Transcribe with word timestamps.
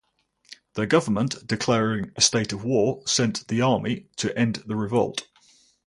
The 0.73 0.87
government, 0.87 1.45
declaring 1.45 2.11
a 2.15 2.21
state 2.21 2.51
of 2.53 2.63
war, 2.63 3.03
sent 3.05 3.47
the 3.49 3.61
army 3.61 4.07
to 4.15 4.35
end 4.35 4.63
the 4.65 4.75
revolt. 4.75 5.27